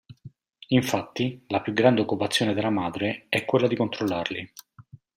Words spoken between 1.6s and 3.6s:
più grande occupazione della madre è